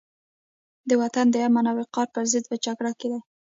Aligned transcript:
د 0.89 0.91
وطن 1.01 1.25
د 1.31 1.35
امن 1.47 1.65
او 1.69 1.75
وقار 1.81 2.07
پرضد 2.15 2.43
په 2.49 2.55
جګړه 2.65 2.91
کې 2.99 3.07
دي. 3.11 3.19